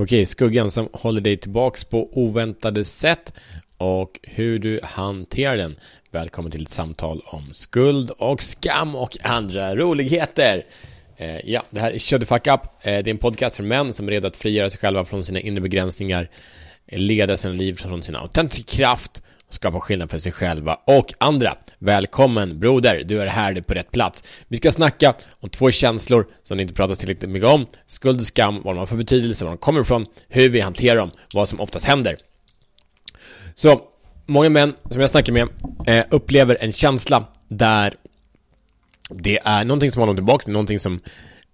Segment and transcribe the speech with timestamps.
[0.00, 3.32] Okej, skuggan som håller dig tillbaks på oväntade sätt
[3.76, 5.76] och hur du hanterar den.
[6.10, 10.66] Välkommen till ett samtal om skuld och skam och andra roligheter.
[11.16, 12.60] Eh, ja, det här är Shut the fuck up.
[12.80, 15.24] Eh, det är en podcast för män som är redo att frigöra sig själva från
[15.24, 16.30] sina inre begränsningar,
[16.86, 21.56] leda sina liv från sin autentiska kraft skapa skillnad för sig själva och andra.
[21.78, 24.24] Välkommen broder, du är här på rätt plats.
[24.48, 27.66] Vi ska snacka om två känslor som det inte pratas tillräckligt mycket om.
[27.86, 30.96] Skuld och skam, vad de har för betydelse, var de kommer ifrån, hur vi hanterar
[30.96, 32.16] dem, vad som oftast händer.
[33.54, 33.80] Så,
[34.26, 35.48] många män som jag snackar med
[35.86, 37.94] eh, upplever en känsla där
[39.10, 41.00] det är någonting som håller dem tillbaka, någonting som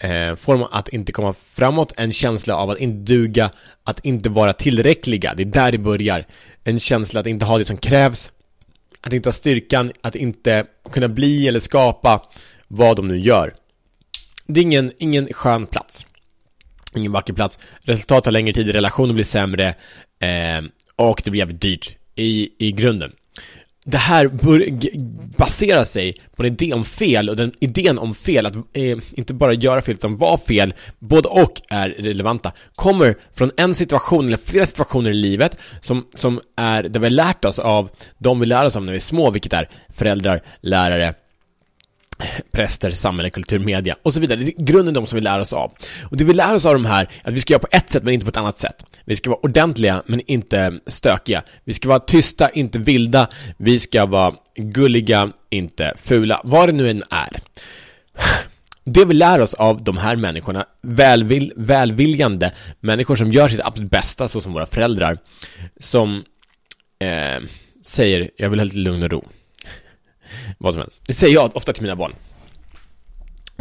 [0.00, 3.50] eh, får dem att inte komma framåt, en känsla av att inte duga,
[3.84, 5.34] att inte vara tillräckliga.
[5.34, 6.26] Det är där det börjar.
[6.64, 8.32] En känsla att inte ha det som krävs,
[9.00, 12.22] att inte ha styrkan, att inte kunna bli eller skapa
[12.68, 13.54] vad de nu gör.
[14.46, 16.06] Det är ingen, ingen skön plats.
[16.94, 17.58] Ingen vacker plats.
[17.84, 19.68] Resultat tar längre tid, relationen blir sämre
[20.20, 20.62] eh,
[20.96, 23.12] och det blir jävligt dyrt i, i grunden
[23.90, 24.30] det här
[25.36, 29.34] baserar sig på en idé om fel och den idén om fel, att eh, inte
[29.34, 34.36] bara göra fel utan vara fel, både och är relevanta, kommer från en situation eller
[34.36, 38.46] flera situationer i livet som, som är där vi har lärt oss av de vi
[38.46, 41.14] lär oss av när vi är små, vilket är föräldrar, lärare,
[42.52, 44.38] präster, samhälle, kultur, media och så vidare.
[44.38, 45.72] Det är grunden de som vi lär oss av.
[46.04, 47.90] Och det vi lär oss av de här, är att vi ska göra på ett
[47.90, 48.84] sätt men inte på ett annat sätt.
[49.04, 51.42] Vi ska vara ordentliga men inte stökiga.
[51.64, 53.28] Vi ska vara tysta, inte vilda.
[53.56, 56.40] Vi ska vara gulliga, inte fula.
[56.44, 57.40] Vad det nu än är.
[58.84, 63.90] Det vi lär oss av de här människorna, välvill, välviljande människor som gör sitt absolut
[63.90, 65.18] bästa, så som våra föräldrar,
[65.80, 66.24] som
[66.98, 67.44] eh,
[67.84, 69.24] säger jag vill ha lite lugn och ro.
[70.58, 71.02] Vad som helst.
[71.06, 72.14] Det säger jag ofta till mina barn.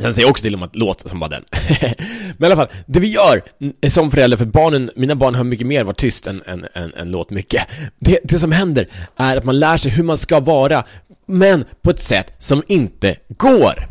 [0.00, 1.44] Sen säger jag också till dem att låt som bara den.
[2.36, 3.42] Men i alla fall, det vi gör
[3.88, 7.10] som förälder, för barnen, mina barn hör mycket mer varit tyst än, än, än, än
[7.10, 7.66] låt mycket.
[7.98, 10.84] Det, det som händer är att man lär sig hur man ska vara,
[11.26, 13.88] men på ett sätt som inte går.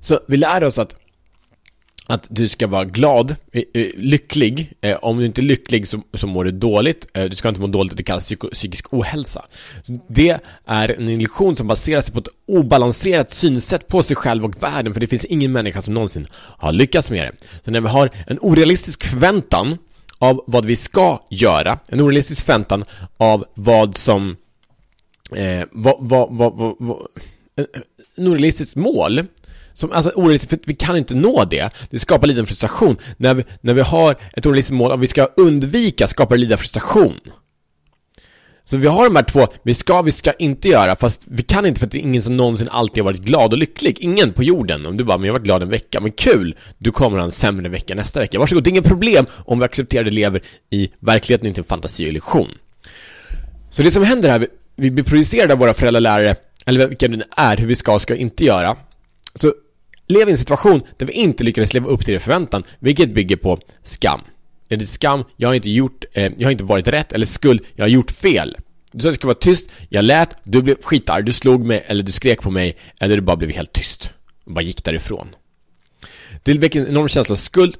[0.00, 0.94] Så vi lär oss att
[2.06, 4.72] att du ska vara glad, eh, eh, lycklig.
[4.80, 7.06] Eh, om du inte är lycklig så, så mår du dåligt.
[7.12, 9.44] Du ska inte må dåligt, det kallas psyko, psykisk ohälsa.
[9.82, 14.44] Så det är en illusion som baserar sig på ett obalanserat synsätt på sig själv
[14.44, 17.46] och världen, för det finns ingen människa som någonsin har lyckats med det.
[17.64, 19.78] Så när vi har en orealistisk förväntan
[20.18, 22.84] av vad vi ska göra, en orealistisk förväntan
[23.16, 24.36] av vad som
[25.36, 27.06] eh, vad, vad, vad, vad,
[28.16, 29.26] en orealistisk mål
[29.76, 31.70] som, alltså orealistiskt, för vi kan inte nå det.
[31.90, 32.96] Det skapar lite frustration.
[33.16, 36.56] När vi, när vi har ett orealistiskt mål om vi ska undvika skapar det lite
[36.56, 37.20] frustration.
[38.64, 41.66] Så vi har de här två, vi ska, vi ska inte göra, fast vi kan
[41.66, 43.98] inte för att det är ingen som någonsin alltid har varit glad och lycklig.
[44.00, 44.86] Ingen på jorden.
[44.86, 46.56] Om du bara, men jag har varit glad en vecka, men kul!
[46.78, 48.38] Du kommer ha en sämre vecka nästa vecka.
[48.38, 52.04] Varsågod, det är inget problem om vi accepterar det lever i verkligheten, inte en fantasi
[52.04, 52.48] och illusion.
[53.70, 56.36] Så det som händer här, vi blir projicerade av våra föräldrar, lärare,
[56.66, 58.76] eller vilka det är, hur vi ska och ska inte göra.
[59.34, 59.52] Så
[60.06, 63.36] lever i en situation där vi inte lyckades leva upp till det förväntan, vilket bygger
[63.36, 64.20] på skam.
[64.68, 67.60] Är det skam, jag har inte gjort, eh, jag har inte varit rätt, eller skuld,
[67.74, 68.56] jag har gjort fel.
[68.92, 71.84] Du sa att jag skulle vara tyst, jag lät, du blev skitarg, du slog mig,
[71.86, 74.12] eller du skrek på mig, eller du bara blev helt tyst.
[74.44, 75.28] Och bara gick därifrån.
[76.42, 77.76] Det väcker en enorm känsla av skuld,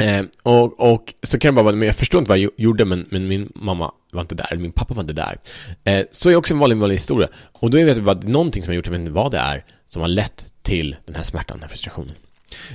[0.00, 2.84] Eh, och, och, så kan det bara vara, men jag förstår inte vad jag gjorde,
[2.84, 5.38] men, men min mamma var inte där, eller min pappa var inte där.
[5.84, 7.28] Eh, så är också en vanlig, vanlig historia.
[7.52, 9.64] Och då vet jag bara, någonting som har gjort, jag vet inte vad det är,
[9.86, 12.14] som har lett till den här smärtan, den här frustrationen.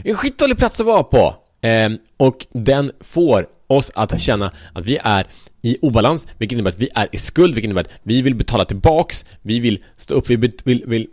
[0.04, 1.36] En skitdålig plats att vara på!
[1.62, 5.26] Eh, och den får oss att känna att vi är
[5.62, 8.66] i obalans, vilket innebär att vi är i skuld, vilket innebär att vi vill betala
[8.66, 11.08] tillbaks, vi vill stå upp, vi vill, vill, vill,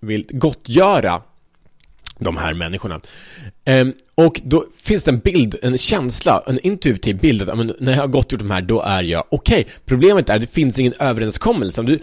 [0.00, 1.22] vill gottgöra
[2.18, 3.00] de här människorna.
[3.66, 7.92] Um, och då finns det en bild, en känsla, en intuitiv bild att men, när
[7.92, 9.60] jag har gått gjort de här, då är jag okej.
[9.60, 9.72] Okay.
[9.84, 11.80] Problemet är att det finns ingen överenskommelse.
[11.80, 11.98] Om, du,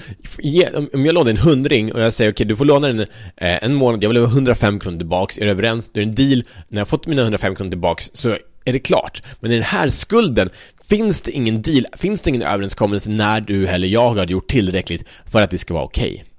[0.94, 3.64] om jag lånar en hundring och jag säger okej, okay, du får låna den eh,
[3.64, 5.90] en månad, jag vill ha 105 kronor tillbaks, är du överens?
[5.94, 9.24] Det är en deal, när jag fått mina 105 kronor tillbaks så är det klart.
[9.40, 10.50] Men i den här skulden
[10.90, 15.10] finns det ingen deal, finns det ingen överenskommelse när du eller jag har gjort tillräckligt
[15.26, 16.14] för att det ska vara okej.
[16.14, 16.33] Okay.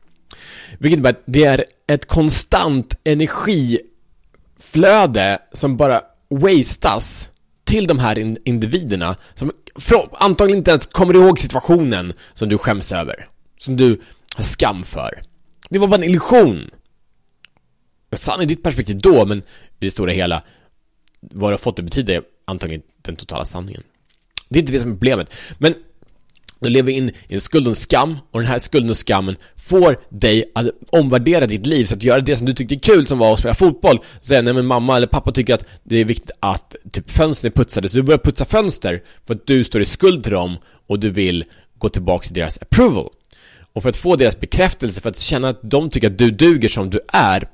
[0.79, 7.31] Vilket innebär att det är ett konstant energiflöde som bara wastas
[7.65, 9.53] till de här individerna som
[10.13, 13.29] antagligen inte ens kommer ihåg situationen som du skäms över.
[13.57, 14.01] Som du
[14.37, 15.23] har skam för.
[15.71, 16.71] Det var bara en illusion.
[18.13, 19.43] Sann i ditt perspektiv då, men i
[19.79, 20.43] det stora hela
[21.21, 23.83] vad du har fått det betyder antagligen den totala sanningen.
[24.49, 25.35] Det är inte det som är problemet.
[25.59, 25.75] Men
[26.65, 29.37] du lever in i en skuld och en skam och den här skulden och skammen
[29.57, 33.07] får dig att omvärdera ditt liv så att göra det som du tyckte är kul
[33.07, 33.99] som var att spela fotboll.
[34.21, 37.57] Säga nej men mamma eller pappa tycker att det är viktigt att typ fönstren är
[37.57, 40.57] putsade så du börjar putsa fönster för att du står i skuld till dem
[40.87, 41.45] och du vill
[41.79, 43.11] gå tillbaka till deras approval.
[43.73, 46.69] Och för att få deras bekräftelse, för att känna att de tycker att du duger
[46.69, 47.49] som du är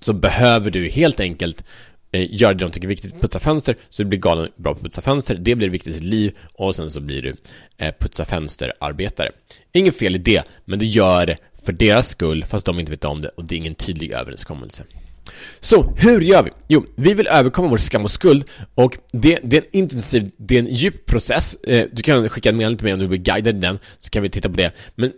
[0.00, 1.64] så behöver du helt enkelt
[2.12, 4.72] Eh, gör göra det de tycker är viktigt, putsa fönster, så du blir galen bra
[4.72, 7.36] på att putsa fönster, det blir viktigt i sitt liv och sen så blir du
[7.78, 9.30] eh, putsa fönster-arbetare.
[9.72, 13.04] Inget fel i det, men du gör det för deras skull, fast de inte vet
[13.04, 14.84] om det och det är ingen tydlig överenskommelse.
[15.60, 16.50] Så, hur gör vi?
[16.68, 20.54] Jo, vi vill överkomma vår skam och skuld och det, det är en intensiv, det
[20.54, 21.54] är en djup process.
[21.54, 24.10] Eh, du kan skicka en meddelande till mig om du blir guidad i den, så
[24.10, 24.72] kan vi titta på det.
[24.94, 25.12] Men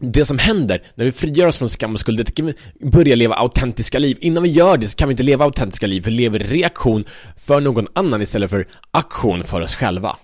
[0.00, 2.54] det som händer när vi frigör oss från skam och skuld, det kan vi
[2.90, 4.18] börja leva autentiska liv.
[4.20, 7.04] Innan vi gör det så kan vi inte leva autentiska liv, för vi lever reaktion
[7.36, 10.16] för någon annan istället för aktion för oss själva.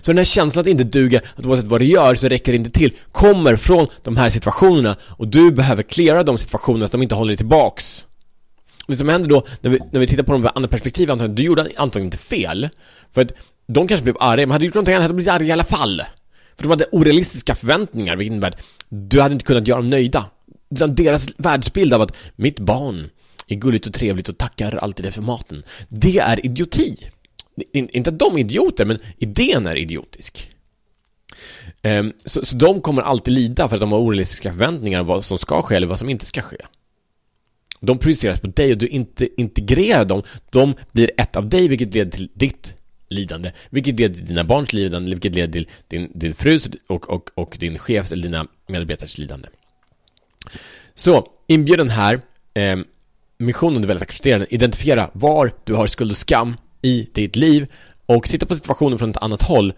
[0.00, 2.56] Så den här känslan att inte duga, att oavsett vad du gör så räcker det
[2.56, 6.92] inte till, kommer från de här situationerna och du behöver klara de situationerna så att
[6.92, 8.04] de inte håller dig tillbaks.
[8.86, 11.34] Och det som händer då, när vi, när vi tittar på de andra perspektiven, antagligen,
[11.34, 12.68] du gjorde antagligen inte fel.
[13.12, 13.32] För att
[13.66, 15.52] de kanske blev arga, men hade du gjort någonting annat hade de blivit arga i
[15.52, 16.02] alla fall.
[16.56, 20.30] För de hade orealistiska förväntningar, vilket innebär att du hade inte kunnat göra dem nöjda.
[20.70, 23.10] Utan deras världsbild av att mitt barn
[23.46, 25.62] är gulligt och trevligt och tackar alltid för maten.
[25.88, 26.96] Det är idioti.
[27.72, 30.50] Inte att de är idioter, men idén är idiotisk.
[31.82, 35.24] Ehm, så, så de kommer alltid lida för att de har orealistiska förväntningar om vad
[35.24, 36.56] som ska ske eller vad som inte ska ske.
[37.80, 40.22] De projiceras på dig och du inte integrerar dem.
[40.50, 42.74] De blir ett av dig, vilket leder till ditt
[43.08, 47.30] lidande, vilket leder till dina barns lidande, vilket leder till din, din frus och, och,
[47.34, 49.48] och din chefs eller dina medarbetares lidande.
[50.94, 52.20] Så, inbjudan här,
[52.54, 52.76] eh,
[53.38, 57.66] missionen du väljer att acceptera identifiera var du har skuld och skam i ditt liv
[58.06, 59.72] och titta på situationen från ett annat håll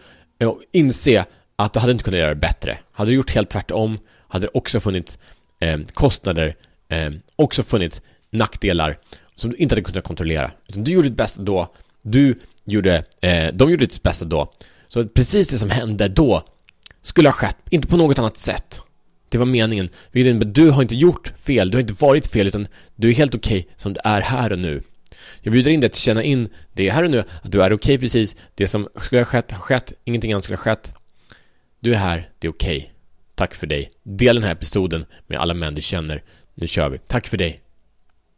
[0.44, 1.24] och inse
[1.56, 2.78] att du hade inte kunnat göra det bättre.
[2.92, 3.98] Hade du gjort helt tvärtom
[4.28, 5.18] hade det också funnits
[5.60, 6.56] eh, kostnader,
[6.88, 8.98] eh, också funnits nackdelar
[9.34, 10.50] som du inte hade kunnat kontrollera.
[10.68, 12.38] Utan du gjorde ditt bästa då, du
[12.70, 14.52] gjorde, eh, de gjorde sitt bästa då.
[14.88, 16.42] Så precis det som hände då
[17.02, 18.80] skulle ha skett, inte på något annat sätt.
[19.28, 19.88] Det var meningen.
[20.12, 22.66] Vilket innebär du har inte gjort fel, du har inte varit fel, utan
[22.96, 24.82] du är helt okej okay som du är här och nu.
[25.40, 27.74] Jag bjuder in dig att känna in det här och nu, att du är okej
[27.74, 28.36] okay precis.
[28.54, 30.92] Det som skulle ha skett har skett, ingenting annat skulle ha skett.
[31.80, 32.76] Du är här, det är okej.
[32.76, 32.90] Okay.
[33.34, 33.90] Tack för dig.
[34.02, 36.22] Dela den här episoden med alla män du känner.
[36.54, 36.98] Nu kör vi.
[36.98, 37.60] Tack för dig.